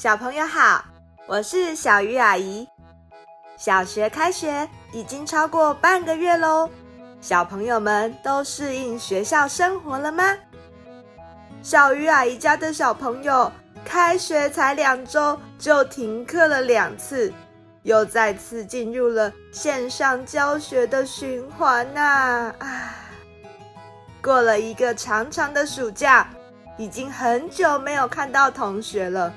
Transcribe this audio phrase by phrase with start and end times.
[0.00, 0.82] 小朋友好，
[1.26, 2.66] 我是小鱼阿姨。
[3.58, 6.70] 小学开学已经超过半个月喽，
[7.20, 10.34] 小朋友们都适应学校生活了吗？
[11.62, 13.52] 小鱼阿姨家的小朋友
[13.84, 17.30] 开学才两周就停课了两次，
[17.82, 22.54] 又再次进入了线上教学的循环呐！
[22.58, 22.94] 啊，
[24.22, 26.26] 过了一个长长的暑假，
[26.78, 29.30] 已经很久没有看到同学了。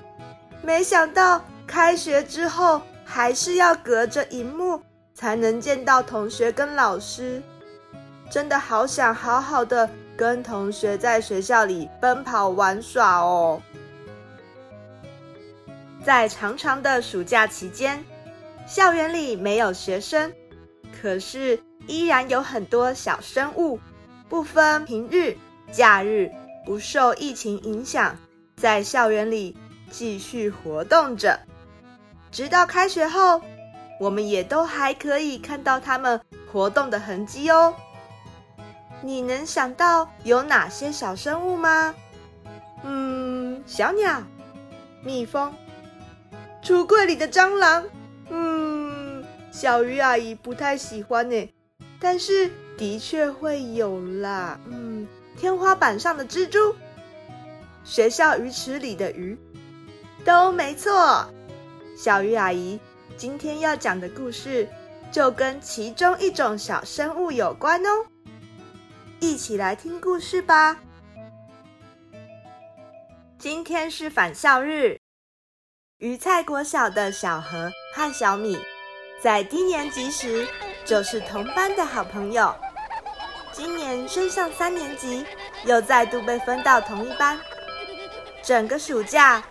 [0.64, 4.82] 没想到开学之后还是要隔着萤幕
[5.14, 7.44] 才能见到同学跟老师，
[8.32, 13.62] 真的好想好好的跟同学在学校里奔跑玩耍哦。
[16.02, 18.04] 在长长的暑假期间，
[18.66, 20.32] 校园里没有学生，
[21.02, 23.80] 可是依然有很多小生物，
[24.30, 25.36] 不分平日、
[25.72, 26.32] 假日，
[26.66, 28.18] 不受疫情影响，
[28.56, 29.58] 在校园里。
[29.94, 31.40] 继续活动着，
[32.32, 33.40] 直到开学后，
[34.00, 36.20] 我们也都还可以看到它们
[36.52, 37.76] 活动的痕迹哦。
[39.04, 41.94] 你能想到有哪些小生物吗？
[42.84, 44.24] 嗯，小鸟、
[45.04, 45.54] 蜜蜂、
[46.64, 47.84] 橱柜里的蟑螂。
[48.30, 51.54] 嗯，小鱼阿姨不太喜欢呢，
[52.00, 54.60] 但是的确会有啦。
[54.72, 56.74] 嗯，天花板上的蜘蛛，
[57.84, 59.38] 学校鱼池里的鱼。
[60.26, 61.28] 都没错，
[61.98, 62.80] 小鱼阿姨
[63.18, 64.68] 今天要讲的故事
[65.12, 68.06] 就跟其中一种小生物有关哦。
[69.20, 70.78] 一起来听故事吧。
[73.38, 74.98] 今天是返校日，
[75.98, 78.58] 鱼菜国小的小何和小米
[79.22, 80.48] 在低年级时
[80.86, 82.56] 就是同班的好朋友，
[83.52, 85.26] 今年升上三年级，
[85.66, 87.38] 又再度被分到同一班，
[88.42, 89.44] 整个暑假。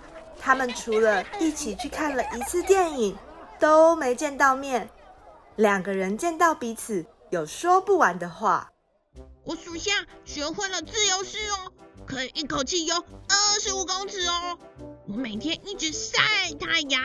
[0.44, 3.16] 他们除了一起去看了一次电影，
[3.60, 4.90] 都没见到面。
[5.54, 8.68] 两个人见到彼此，有说不完的话。
[9.44, 9.92] 我属下
[10.24, 11.72] 学会了自由式哦，
[12.04, 14.58] 可以一口气游二十五公尺哦。
[15.06, 16.18] 我每天一直晒
[16.58, 17.00] 太阳，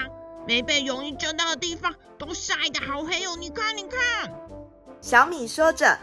[0.48, 3.36] 没被容易遮到的地方都晒得好黑哦。
[3.38, 4.34] 你看，你看。
[5.00, 5.96] 小米说着，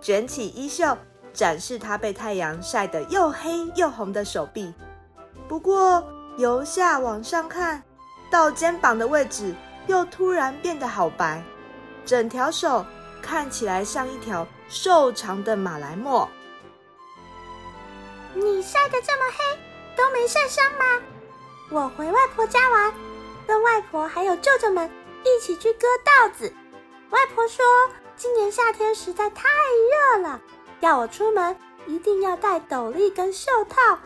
[0.00, 0.96] 卷起衣袖，
[1.32, 4.74] 展示他被太阳晒得又黑又红的手臂。
[5.48, 6.06] 不过，
[6.38, 7.82] 由下往上看，
[8.30, 9.54] 到肩膀的位置
[9.86, 11.42] 又突然变得好白，
[12.06, 12.84] 整条手
[13.20, 16.26] 看起来像一条瘦长的马来貘。
[18.34, 19.58] 你晒得这么黑，
[19.94, 21.02] 都没晒伤吗？
[21.70, 22.92] 我回外婆家玩，
[23.46, 24.90] 跟外婆还有舅舅们
[25.24, 26.50] 一起去割稻子。
[27.10, 27.62] 外婆说，
[28.16, 29.48] 今年夏天实在太
[30.16, 30.40] 热了，
[30.80, 31.54] 要我出门
[31.86, 33.98] 一定要戴斗笠跟袖套，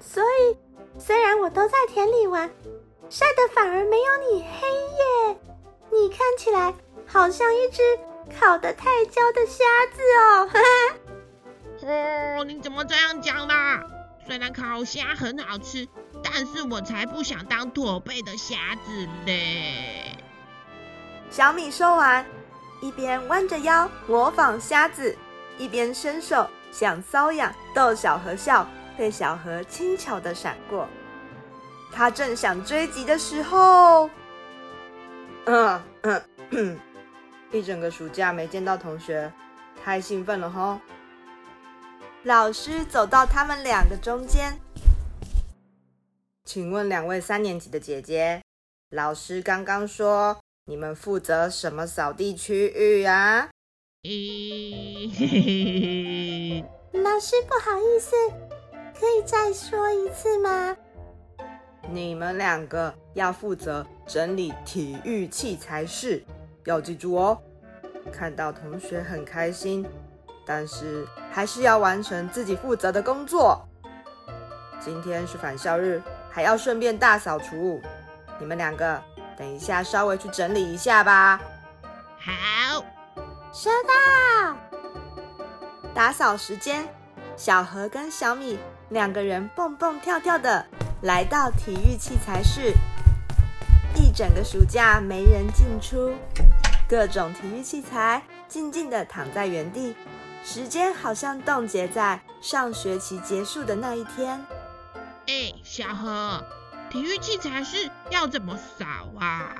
[0.00, 0.63] 所以。
[0.98, 2.50] 虽然我都在田里玩，
[3.10, 5.36] 晒得反而没有你黑耶。
[5.90, 6.74] 你看起来
[7.06, 7.82] 好像一只
[8.38, 10.50] 烤得太焦的虾子哦。
[12.40, 13.82] 哦，你怎么这样讲啦？
[14.26, 15.86] 虽然烤虾很好吃，
[16.22, 18.56] 但是我才不想当驼背的虾
[18.86, 20.16] 子嘞。
[21.30, 22.24] 小米说完，
[22.80, 25.14] 一边弯着腰模仿虾子，
[25.58, 28.66] 一边伸手想搔痒逗小和笑。
[28.96, 30.88] 被小河轻巧的闪过，
[31.92, 34.08] 他正想追击的时候，
[35.46, 36.78] 嗯嗯，
[37.50, 39.32] 一整个暑假没见到同学，
[39.82, 40.78] 太兴奋了吼！
[42.22, 44.58] 老师走到他们两个中间，
[46.44, 48.40] 请问两位三年级的姐姐，
[48.90, 53.50] 老师刚刚说你们负责什么扫地区域啊？
[54.02, 56.62] 咦，嘿嘿
[56.92, 58.14] 嘿，老师不好意思。
[58.98, 60.76] 可以再说一次吗？
[61.88, 66.24] 你们两个要负责整理体育器材室，
[66.64, 67.38] 要记住哦。
[68.12, 69.86] 看到同学很开心，
[70.46, 73.62] 但是还是要完成自己负责的工作。
[74.80, 77.80] 今天是返校日，还要顺便大扫除。
[78.38, 79.02] 你们两个
[79.36, 81.40] 等一下稍微去整理一下吧。
[82.18, 82.84] 好，
[83.52, 84.56] 收到。
[85.94, 86.86] 打扫时间，
[87.36, 88.58] 小何跟小米。
[88.90, 90.66] 两个人蹦蹦跳跳的
[91.02, 92.72] 来到体育器材室。
[93.96, 96.12] 一整个暑假没人进出，
[96.88, 99.94] 各种体育器材静静的躺在原地，
[100.44, 104.44] 时间好像冻结在上学期结束的那一天。
[105.26, 106.44] 哎，小何，
[106.90, 108.84] 体育器材室要怎么扫
[109.18, 109.54] 啊？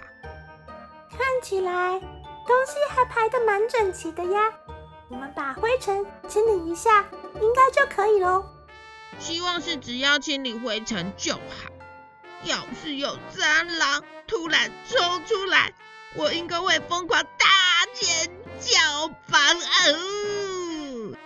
[1.11, 4.41] 看起来东西还排得蛮整齐的呀。
[5.09, 7.05] 我们把灰尘清理一下，
[7.41, 8.44] 应该就可以喽。
[9.19, 11.71] 希望是只要清理灰尘就好。
[12.45, 15.73] 要是有蟑螂突然冲出来，
[16.15, 17.47] 我应该会疯狂大
[17.95, 18.31] 尖
[18.61, 19.55] 叫吧。
[19.55, 21.17] 哦，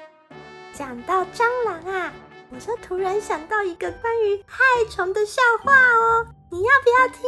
[0.72, 2.12] 讲到蟑螂啊，
[2.50, 7.20] 我就突然想到一个关于害虫的笑话哦，你要不要听？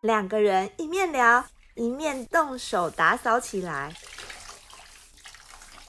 [0.00, 1.46] 两个人一面聊，
[1.76, 3.94] 一面动手打扫起来。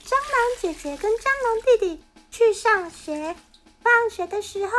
[0.05, 3.35] 蟑螂姐姐跟蟑螂弟弟去上学，
[3.83, 4.71] 放学的时候，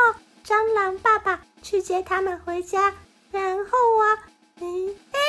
[0.42, 2.94] 蟑螂爸爸去接他们回家。
[3.30, 4.18] 然后啊，
[4.58, 4.64] 哎
[5.12, 5.20] 哎，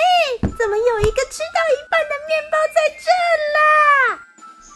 [0.58, 3.06] 怎么有一个吃到一半的面包在这
[3.54, 4.20] 啦？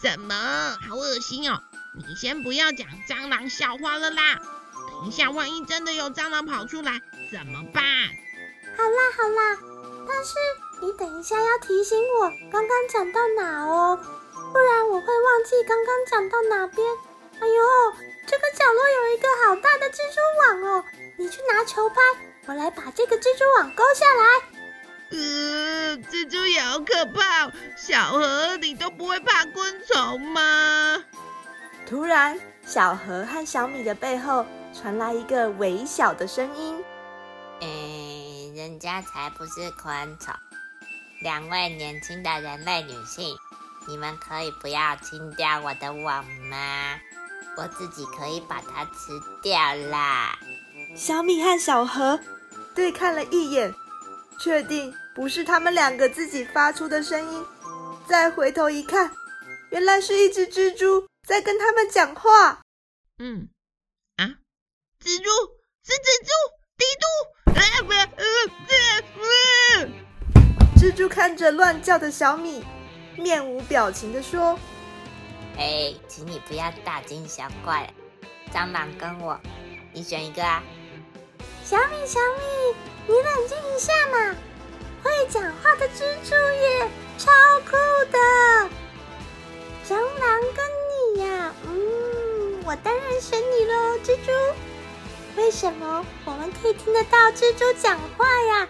[0.02, 0.76] 什么？
[0.86, 1.58] 好恶心哦！
[2.06, 4.38] 你先不要讲蟑螂笑话了啦，
[5.00, 7.00] 等一下万一真的有蟑螂跑出来
[7.32, 7.82] 怎么办？
[8.76, 9.58] 好啦好啦，
[10.06, 10.34] 但是
[10.82, 13.98] 你等一下要提醒我刚刚讲到哪哦。
[14.52, 16.86] 不然我会忘记刚刚讲到哪边。
[17.40, 17.94] 哎呦，
[18.26, 20.84] 这个角落有一个好大的蜘蛛网哦！
[21.16, 21.96] 你去拿球拍，
[22.46, 24.24] 我来把这个蜘蛛网勾下来。
[25.10, 27.50] 呃，蜘蛛也好可怕。
[27.76, 31.02] 小何，你都不会怕昆虫吗？
[31.86, 34.44] 突然，小何和小米的背后
[34.74, 36.84] 传来一个微小的声音
[37.60, 40.34] ：“诶，人家才不是昆虫，
[41.22, 43.34] 两位年轻的人类女性。”
[43.88, 47.00] 你们可以不要清掉我的网吗？
[47.58, 50.38] 我自己可以把它吃掉啦。
[50.94, 52.20] 小米和小何
[52.72, 53.74] 对看了一眼，
[54.40, 57.44] 确定不是他们两个自己发出的声音，
[58.06, 59.10] 再回头一看，
[59.70, 62.60] 原来是一只蜘蛛在跟他们讲话。
[63.18, 63.48] 嗯，
[64.18, 64.24] 啊，
[65.04, 65.28] 蜘蛛
[65.84, 66.30] 是蜘蛛，
[66.76, 67.04] 嘀嘟，
[67.58, 68.24] 啊不，呃，
[69.80, 69.88] 呃，
[70.76, 72.64] 蜘蛛看着乱叫的小米。
[73.16, 74.56] 面无表情地说
[75.58, 77.92] ：“哎，请你不要大惊小怪，
[78.54, 79.38] 蟑螂跟我，
[79.92, 80.62] 你选一个啊！”
[81.64, 82.76] 小米，小米，
[83.08, 84.36] 你冷静一下嘛！
[85.02, 86.88] 会讲话的蜘蛛耶，
[87.18, 87.30] 超
[87.68, 87.72] 酷
[88.12, 88.70] 的！
[89.84, 90.64] 蟑螂跟
[91.16, 94.30] 你呀，嗯，我当然选你喽，蜘蛛。
[95.36, 98.68] 为什么我们可以听得到蜘蛛讲话呀？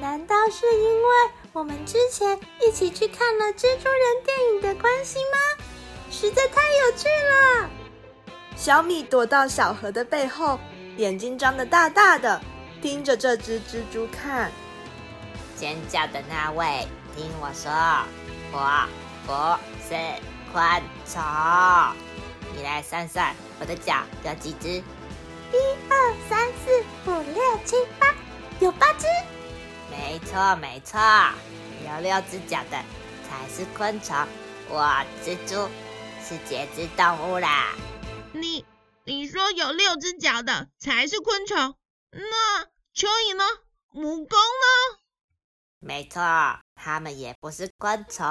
[0.00, 1.08] 难道是因为？
[1.54, 5.64] 我们之前一起去看了蜘蛛人电影的关系吗？
[6.10, 7.70] 实在太有趣了！
[8.56, 10.58] 小米躲到小河的背后，
[10.96, 12.40] 眼睛张得大大的，
[12.80, 14.50] 盯着这只蜘蛛看。
[15.56, 17.70] 尖叫的那位，听我说，
[18.52, 18.88] 我
[19.26, 19.32] 不
[19.86, 19.94] 是
[20.52, 21.22] 昆虫。
[22.54, 24.68] 你来算算，我的脚有几只？
[24.68, 25.56] 一
[25.88, 28.14] 二三四五六七八，
[28.60, 29.06] 有八只。
[29.90, 30.98] 没错，没错，
[31.84, 32.78] 有六只脚的
[33.28, 34.16] 才是昆虫。
[34.68, 34.82] 我
[35.24, 35.68] 蜘蛛
[36.28, 37.72] 是节肢动物啦。
[38.32, 38.64] 你
[39.04, 41.76] 你说有六只脚的才是昆虫，
[42.10, 43.44] 那蚯蚓呢？
[43.94, 44.98] 蜈蚣呢？
[45.78, 46.20] 没错，
[46.74, 48.26] 它们也不是昆虫。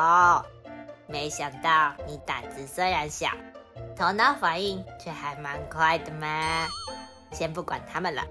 [1.08, 3.32] 没想到你胆子虽然小，
[3.96, 6.68] 头脑反应却还蛮快的嘛。
[7.32, 8.28] 先不管它们了，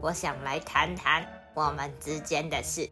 [0.00, 1.40] 我想来谈谈。
[1.54, 2.90] 我们之间的事，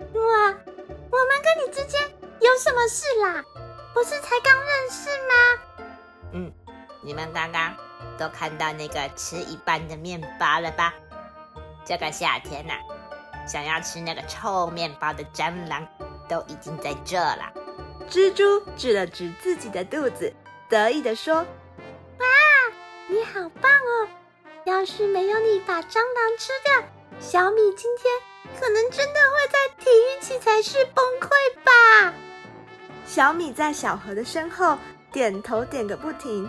[0.00, 2.00] 哇我们跟你之间
[2.40, 3.44] 有什么事啦？
[3.92, 5.84] 不是才刚认识吗？
[6.32, 6.52] 嗯，
[7.02, 7.74] 你们刚刚
[8.18, 10.94] 都看到那个吃一半的面包了吧？
[11.84, 15.86] 这个夏天呐、啊，想要吃那个臭面包的蟑螂
[16.28, 17.52] 都已经在这了。
[18.08, 20.32] 蜘蛛指了指自己的肚子，
[20.68, 21.36] 得意地说
[22.18, 22.26] ：“哇，
[23.08, 24.08] 你好棒哦！
[24.64, 26.84] 要是没有你把蟑螂吃掉。”
[27.18, 28.12] 小米今天
[28.58, 31.28] 可能真的会在体育器材室崩溃
[31.64, 32.14] 吧？
[33.10, 34.78] 小米在小何的身后
[35.10, 36.48] 点头点个不停。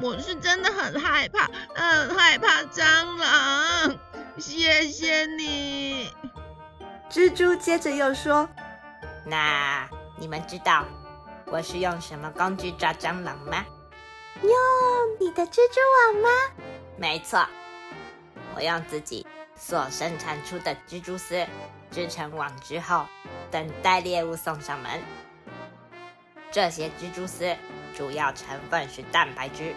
[0.00, 3.98] 我是真的很害怕，很害怕蟑螂。
[4.38, 6.08] 谢谢你。
[7.10, 8.48] 蜘蛛接着又说
[9.26, 9.84] ：“那
[10.16, 10.86] 你们知道
[11.46, 13.66] 我是用什么工具抓蟑螂吗？
[14.42, 14.52] 用
[15.18, 15.80] 你的蜘蛛
[16.14, 16.28] 网吗？
[16.98, 17.44] 没错，
[18.54, 19.26] 我用自己。”
[19.58, 21.44] 所生产出的蜘蛛丝
[21.90, 23.06] 织成网之后，
[23.50, 24.88] 等待猎物送上门。
[26.52, 27.56] 这些蜘蛛丝
[27.96, 29.72] 主要成分是蛋白质，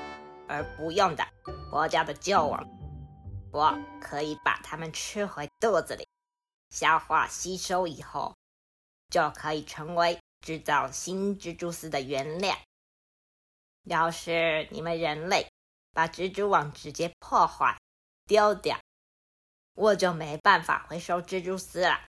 [0.47, 1.23] 而不用的
[1.69, 2.67] 活胶的旧网。
[3.51, 6.07] 我可以把它们吃回肚子里，
[6.71, 8.35] 消化吸收以后，
[9.11, 12.57] 就可以成为制造新蜘蛛丝的原料。
[13.83, 15.47] 要是你们人类
[15.93, 17.77] 把蜘蛛网直接破坏
[18.25, 18.79] 丢掉，
[19.75, 22.01] 我就没办法回收蜘蛛丝了。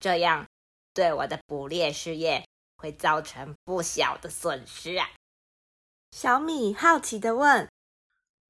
[0.00, 0.46] 这样
[0.94, 2.46] 对我的捕猎事业
[2.82, 5.08] 会造成不小的损失啊！
[6.10, 7.70] 小米好奇地问：“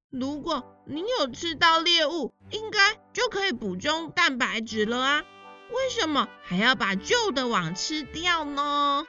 [0.09, 5.23] 如果你有吃到猎物，应该就可以补充蛋白质了啊？
[5.69, 9.05] 为什么还要把旧的网吃掉呢？”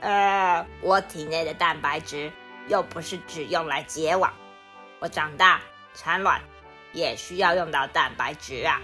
[0.00, 2.32] 呃，我体内的蛋白质
[2.68, 4.32] 又不是只用来结网，
[4.98, 5.60] 我长大
[5.94, 6.42] 产卵
[6.94, 8.80] 也需要用到蛋白质啊。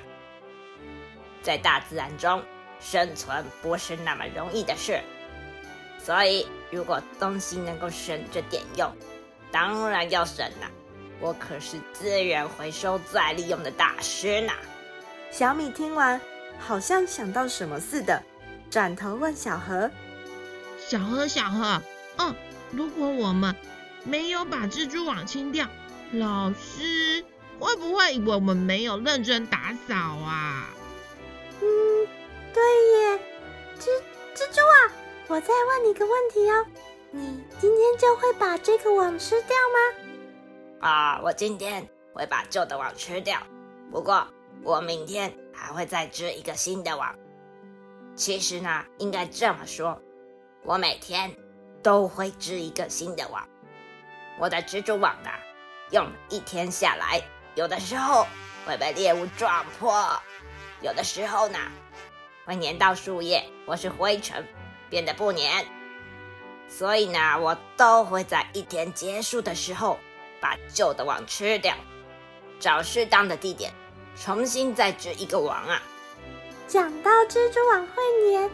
[1.42, 2.44] 在大自然中
[2.80, 5.00] 生存不是那么容易的事，
[6.02, 8.90] 所以如果东西能够省着点用，
[9.50, 10.70] 当然要省了。
[11.20, 14.52] 我可是资源回收再利用的大师呢。
[15.30, 16.20] 小米听完，
[16.58, 18.22] 好像想到什么似的，
[18.70, 19.90] 转头问小何。
[20.78, 21.82] 小何，小何，
[22.16, 22.34] 嗯，
[22.70, 23.54] 如果我们
[24.02, 25.68] 没有把蜘蛛网清掉，
[26.12, 27.22] 老师
[27.58, 30.70] 会不会以为我们没有认真打扫啊？
[31.60, 32.08] 嗯，
[32.54, 33.18] 对耶，
[33.78, 33.84] 蜘
[34.34, 34.92] 蜘蛛啊，
[35.30, 36.66] 我再问你个问题哦，
[37.12, 40.88] 你今天就会把这个网吃掉吗？
[40.88, 43.38] 啊，我今天会把旧的网吃掉，
[43.92, 44.26] 不过
[44.64, 47.14] 我明天还会再织一个新的网。
[48.16, 50.02] 其实呢，应该这么说。
[50.64, 51.32] 我每天
[51.80, 53.48] 都会织一个新的网，
[54.36, 55.30] 我的蜘蛛网呢，
[55.92, 57.22] 用一天下来，
[57.54, 58.26] 有的时候
[58.66, 60.20] 会被猎物撞破，
[60.82, 61.58] 有的时候呢，
[62.44, 64.44] 会粘到树叶或是灰尘，
[64.90, 65.64] 变得不粘。
[66.68, 69.98] 所以呢，我都会在一天结束的时候
[70.40, 71.74] 把旧的网吃掉，
[72.58, 73.72] 找适当的地点
[74.14, 75.80] 重新再织一个网啊。
[76.68, 78.50] 讲到蜘蛛网会粘，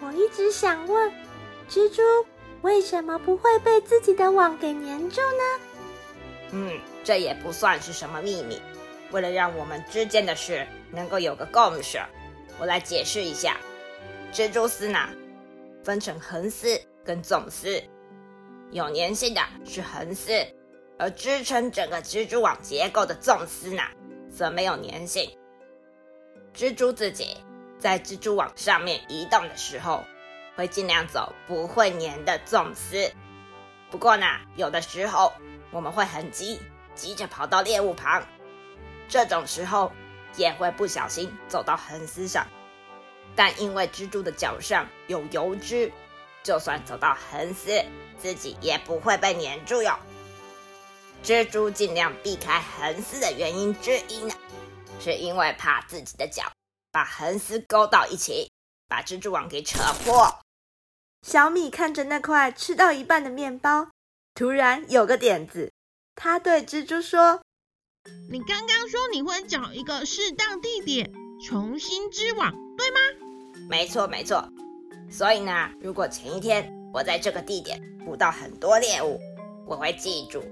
[0.00, 1.12] 我一直想问。
[1.68, 2.02] 蜘蛛
[2.62, 5.60] 为什么不会被自己的网给粘住呢？
[6.52, 8.62] 嗯，这也不算是什么秘密。
[9.10, 11.98] 为了让我们之间的事能够有个共识，
[12.58, 13.58] 我来解释一下。
[14.32, 15.08] 蜘蛛丝呢，
[15.88, 17.82] 分成横丝跟纵丝，
[18.72, 20.30] 有粘性的是横丝，
[20.98, 23.82] 而支撑整个蜘蛛网结构的纵丝呢，
[24.30, 25.30] 则没有粘性。
[26.54, 27.38] 蜘蛛自己
[27.78, 30.04] 在蜘蛛网上面移动的时候，
[30.56, 33.10] 会尽量走不会粘的纵丝，
[33.90, 34.26] 不过呢，
[34.56, 35.32] 有的时候
[35.70, 36.60] 我们会很急，
[36.94, 38.22] 急着跑到猎物旁，
[39.08, 39.90] 这种时候
[40.36, 42.46] 也会不小心走到横丝上，
[43.38, 45.92] 但因为蜘蛛的脚上有油脂，
[46.42, 47.70] 就算走到横丝，
[48.18, 49.96] 自己也不会被粘住哟。
[51.22, 54.34] 蜘蛛尽量避开横丝的原因之一呢，
[54.98, 56.50] 是因为怕自己的脚
[56.90, 58.50] 把横丝勾到一起，
[58.88, 60.40] 把蜘蛛网给扯破。
[61.24, 63.86] 小米看着那块吃到一半的面包，
[64.34, 65.70] 突然有个点子。
[66.16, 67.40] 他对蜘蛛说
[68.32, 71.12] ：“你刚刚说你会找一个适当地点
[71.46, 72.98] 重新织网，对吗
[73.68, 74.42] ？”“没错，没错。
[75.10, 79.18] 所以呢，如果前一天我在这个地点捕到很多猎物，
[79.66, 80.42] 我会记住，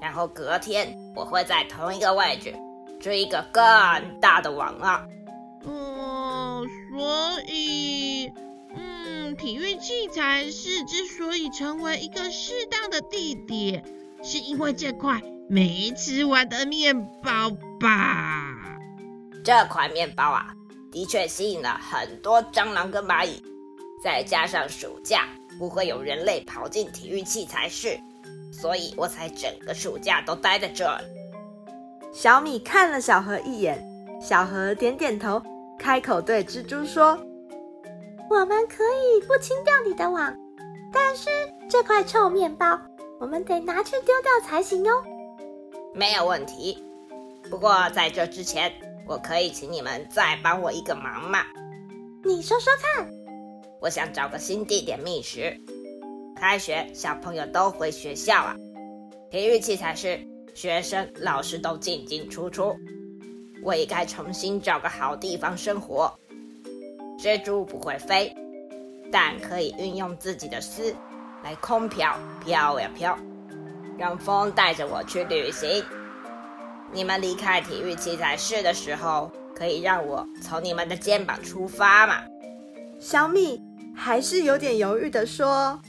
[0.00, 2.54] 然后隔天我会在同一个位置
[3.00, 3.62] 织一个更
[4.20, 5.06] 大的网啊。
[5.64, 8.32] ”“哦，所以……”
[8.74, 13.84] 嗯体育器材室之所以成为一个适当的地点，
[14.22, 17.50] 是因为这块没吃完的面包
[17.80, 18.78] 吧？
[19.42, 20.54] 这块面包啊，
[20.92, 23.42] 的确吸引了很多蟑螂跟蚂蚁，
[24.04, 25.26] 再加上暑假
[25.58, 27.98] 不会有人类跑进体育器材室，
[28.52, 31.00] 所以我才整个暑假都待在这儿。
[32.12, 33.82] 小米看了小何一眼，
[34.20, 35.42] 小何点点头，
[35.78, 37.18] 开口对蜘蛛说。
[38.30, 40.34] 我们可以不清掉你的网，
[40.92, 41.28] 但是
[41.68, 42.78] 这块臭面包
[43.18, 45.02] 我们得拿去丢掉才行哦。
[45.94, 46.82] 没有问题，
[47.50, 48.72] 不过在这之前，
[49.12, 51.44] 我可以请你们再帮我一个忙吗？
[52.24, 53.06] 你说说看。
[53.78, 55.54] 我想找个新地点觅食。
[56.34, 58.56] 开学，小朋友都回学校啊。
[59.30, 60.18] 体育器材室，
[60.54, 62.74] 学生、老师都进进出出，
[63.62, 66.10] 我也该重新找个好地方生活。
[67.18, 68.34] 蜘蛛不会飞，
[69.12, 70.96] 但可以运用自己的丝
[71.44, 73.18] 来空飘，飘呀飘，
[73.98, 75.84] 让风带着我去旅行。
[76.92, 82.22] 你们离开体育器材室的时候，可以让我从你们的肩膀出发嘛？
[83.00, 83.60] 小米
[83.96, 85.80] 还是有点犹豫的说：“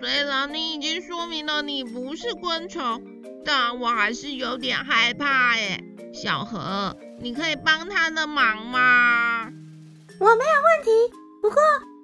[0.00, 3.02] 虽然你已经说明了你不是昆虫，
[3.44, 5.82] 但我还是有点害怕耶。
[6.12, 9.48] 小何，你可以帮他的忙吗？
[10.18, 10.90] 我没有问题，
[11.40, 11.56] 不过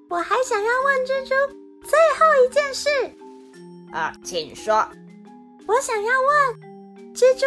[0.09, 1.35] 我还想要问蜘蛛
[1.83, 2.89] 最后一件事。
[3.93, 4.89] 啊，请说。
[5.67, 7.47] 我想要问，蜘蛛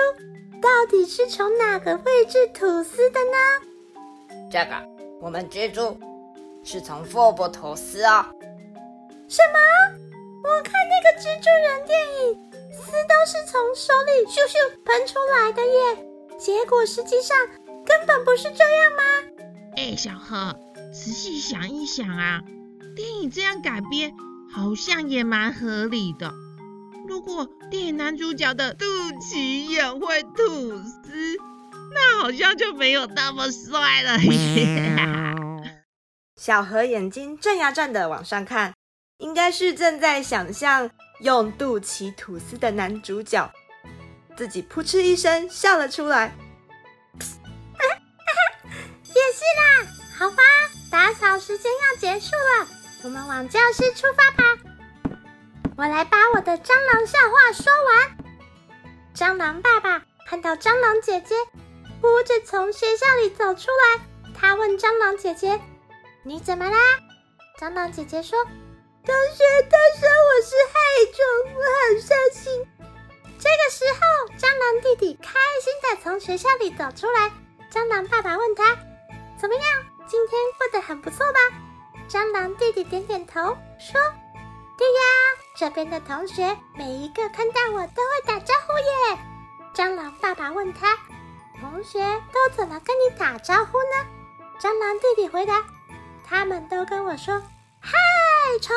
[0.62, 3.38] 到底是从哪个位置吐丝的呢？
[4.52, 4.76] 这个，
[5.22, 5.98] 我们蜘蛛
[6.64, 8.26] 是从腹部吐丝哦。
[9.28, 9.60] 什么？
[10.44, 16.06] 我看那个蜘蛛人电影，丝都是从手里咻咻喷出来的耶。
[16.38, 17.38] 结果实际上
[17.86, 19.04] 根本不是这样吗？
[19.76, 20.58] 哎，小何，
[20.94, 22.42] 仔细想一想啊，
[22.96, 24.14] 电影这样改编
[24.52, 26.34] 好像也蛮合理的。
[27.10, 28.86] 如果电影男主角的肚
[29.20, 31.36] 脐眼会吐丝，
[31.92, 34.96] 那好像就没有那么帅了耶。
[36.40, 38.76] 小何眼睛转呀转的往上看，
[39.18, 40.88] 应该是正在想象
[41.22, 43.52] 用肚脐吐丝的男主角。
[44.38, 46.32] 自己扑哧一声笑了出来，
[49.04, 49.88] 也是啦。
[50.16, 50.44] 好吧，
[50.92, 52.68] 打扫时间要结束了，
[53.04, 54.49] 我们往教室出发吧。
[55.80, 58.18] 我来把我的蟑螂笑话说完。
[59.16, 61.34] 蟑螂爸爸看到蟑螂姐姐
[62.02, 64.02] 哭着从学校里走出来，
[64.38, 65.58] 他问蟑螂姐姐
[66.24, 66.78] ：“你怎么啦？”
[67.58, 68.44] 蟑螂姐姐说
[69.08, 70.76] ：“同学都说我是害
[71.16, 72.68] 虫，我好伤心。”
[73.40, 75.32] 这个时候，蟑螂弟弟开
[75.62, 77.32] 心地从学校里走出来。
[77.72, 78.76] 蟑螂爸爸问他
[79.40, 79.64] ：“怎么样？
[80.06, 81.40] 今天过得很不错吧？”
[82.10, 84.02] 蟑螂弟弟点点头，说
[84.78, 85.02] ：“对呀，
[85.60, 89.20] 这边的同学每一个看到我都会打招呼耶。”
[89.76, 90.98] 蟑螂爸爸问他
[91.60, 92.00] ：“同学
[92.32, 94.08] 都怎么跟你打招呼呢？”
[94.58, 95.62] 蟑螂弟弟回答
[96.26, 97.38] ：“他们都跟我说
[97.82, 97.92] ‘害
[98.62, 98.74] 虫’。”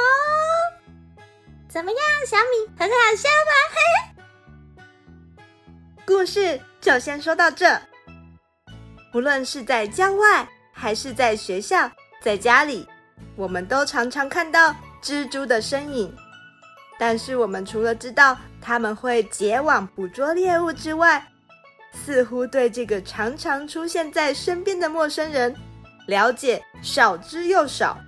[1.71, 3.53] 怎么样，小米，很好笑吧？
[3.71, 4.85] 嘿。
[6.05, 7.81] 故事就先说到这。
[9.13, 11.89] 不论是在郊外，还是在学校，
[12.21, 12.89] 在家里，
[13.37, 16.13] 我们都常常看到蜘蛛的身影。
[16.99, 21.27] 但是，我们除了知道它们会结网捕捉猎物之外，
[21.93, 25.55] 似乎对这个常常出现在身边的陌生人
[26.07, 27.99] 了解少之又少。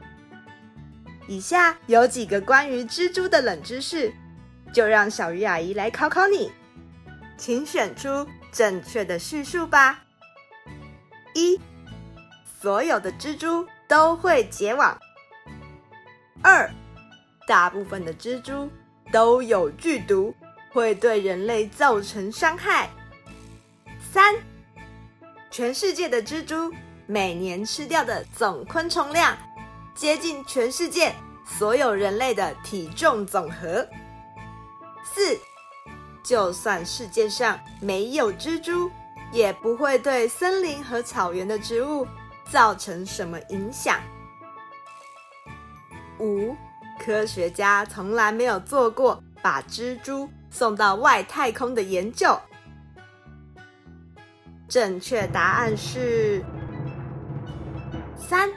[1.26, 4.12] 以下有几个关于蜘蛛的冷知识，
[4.72, 6.52] 就让小鱼阿姨来考考你。
[7.36, 10.04] 请选出正确的叙述吧。
[11.34, 11.60] 一，
[12.60, 14.96] 所有的蜘蛛都会结网。
[16.42, 16.70] 二，
[17.46, 18.68] 大部分的蜘蛛
[19.12, 20.34] 都有剧毒，
[20.72, 22.90] 会对人类造成伤害。
[24.12, 24.34] 三，
[25.50, 26.72] 全世界的蜘蛛
[27.06, 29.36] 每年吃掉的总昆虫量，
[29.94, 33.86] 接近全世界所有人类的体重总和。
[35.02, 35.38] 四。
[36.24, 38.90] 就算世界上没有蜘蛛，
[39.30, 42.08] 也不会对森林和草原的植物
[42.50, 44.00] 造成什么影响。
[46.18, 46.56] 五，
[47.04, 52.40] 科学家从来没有做过把蜘蛛送到外太空的研究。
[54.68, 56.42] 正确答案是
[58.16, 58.48] 三，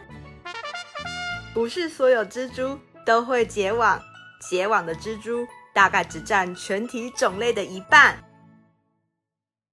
[1.54, 4.02] 不是所有蜘蛛都会结网，
[4.40, 5.46] 结网的蜘蛛。
[5.74, 8.18] 大概只占全体种类的一半。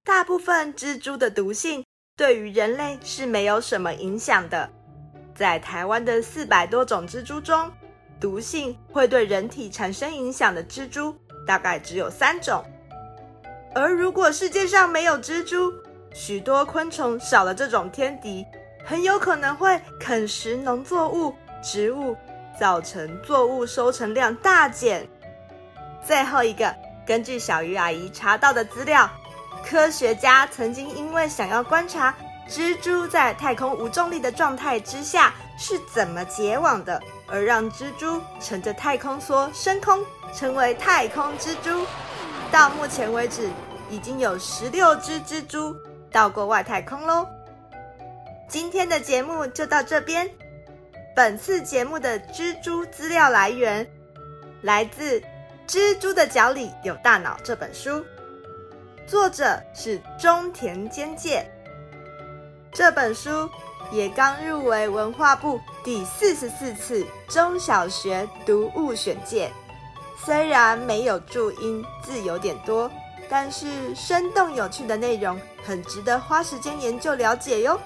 [0.03, 1.83] 大部分蜘蛛的毒性
[2.15, 4.69] 对于人类是没有什么影响的。
[5.33, 7.71] 在台湾的四百多种蜘蛛中，
[8.19, 12.63] 毒性会对人体产生影响的蜘蛛大概只有三种。
[13.73, 15.73] 而如果世界上没有蜘蛛，
[16.13, 18.45] 许多昆虫少了这种天敌，
[18.85, 22.15] 很有可能会啃食农作物、植物，
[22.57, 25.05] 造成作物收成量大减。
[26.05, 26.73] 最后一个，
[27.05, 29.09] 根据小鱼阿姨查到的资料，
[29.67, 32.15] 科学家曾经因为想要观察
[32.47, 41.85] 蜘蛛在太空无重力的状态之下是怎么结网的，而让蜘蛛乘着太空梭升空，成为太空蜘蛛。
[42.51, 43.49] 到目前为止，
[43.89, 45.75] 已经有十六只蜘蛛
[46.11, 47.27] 到过外太空喽。
[48.47, 50.29] 今天的节目就到这边。
[51.15, 53.85] 本次节目的蜘蛛资料来源
[54.61, 55.21] 来自。
[55.67, 58.05] 《蜘蛛的脚里有大脑》这本书，
[59.07, 61.43] 作者是中田兼介。
[62.71, 63.49] 这本书
[63.91, 69.51] 也刚入围文化部第四十四次中小学读物选届。
[70.23, 72.89] 虽然没有注音，字有点多，
[73.29, 77.79] 但是生动有趣的内容很值得花时间研究了解哟。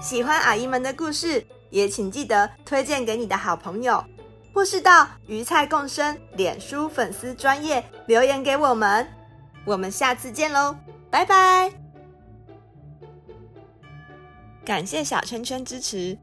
[0.00, 4.04] 喜欢阿姨们的故事，也请记得推荐给你的好朋友。
[4.52, 9.04] 或是到鱼菜共生脸书粉丝专页留言给我们，
[9.64, 10.76] 我们下次见喽，
[11.10, 11.83] 拜拜。
[14.64, 16.16] 感谢小圈圈支持。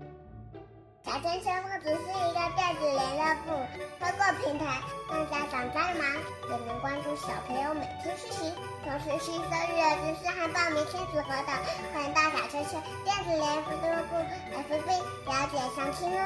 [1.06, 3.50] 小圈圈不只是一个电子联络簿，
[4.00, 6.04] 通过平台，让家长再忙
[6.50, 8.52] 也能关注小朋友每天学习，
[8.84, 11.54] 同时吸收育儿知识和报名亲子活动。
[11.94, 13.62] 欢迎到小圈圈电子联络
[14.10, 14.18] 簿
[14.56, 14.90] FB
[15.28, 16.26] 了解详情哦。